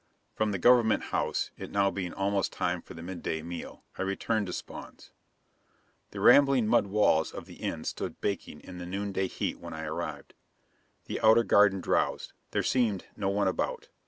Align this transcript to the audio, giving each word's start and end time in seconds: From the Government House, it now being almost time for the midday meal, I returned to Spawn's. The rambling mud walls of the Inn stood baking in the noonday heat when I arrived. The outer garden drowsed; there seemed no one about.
From 0.33 0.51
the 0.51 0.57
Government 0.57 1.03
House, 1.13 1.51
it 1.59 1.69
now 1.69 1.91
being 1.91 2.11
almost 2.11 2.51
time 2.51 2.81
for 2.81 2.95
the 2.95 3.03
midday 3.03 3.43
meal, 3.43 3.83
I 3.99 4.01
returned 4.01 4.47
to 4.47 4.53
Spawn's. 4.53 5.11
The 6.09 6.19
rambling 6.19 6.67
mud 6.67 6.87
walls 6.87 7.31
of 7.31 7.45
the 7.45 7.57
Inn 7.57 7.83
stood 7.83 8.19
baking 8.19 8.61
in 8.61 8.79
the 8.79 8.87
noonday 8.87 9.27
heat 9.27 9.59
when 9.59 9.75
I 9.75 9.83
arrived. 9.85 10.33
The 11.05 11.21
outer 11.21 11.43
garden 11.43 11.81
drowsed; 11.81 12.33
there 12.49 12.63
seemed 12.63 13.05
no 13.15 13.29
one 13.29 13.47
about. 13.47 13.89